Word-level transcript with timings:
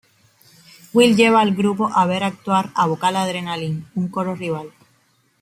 Will 0.95 1.15
lleva 1.15 1.41
al 1.41 1.51
grupo 1.53 1.91
a 1.93 2.07
ver 2.07 2.23
actuar 2.23 2.71
a 2.73 2.87
"Vocal 2.87 3.15
Adrenaline", 3.17 3.83
un 3.93 4.07
coro 4.07 4.33
rival. 4.33 4.73